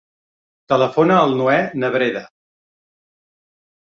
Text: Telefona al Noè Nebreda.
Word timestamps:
Telefona 0.71 1.17
al 1.25 1.35
Noè 1.41 1.57
Nebreda. 1.83 2.23